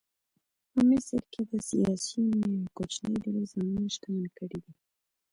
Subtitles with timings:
[0.71, 4.73] په مصر کې د سیاسیونو یوې کوچنۍ ډلې ځانونه شتمن کړي دي.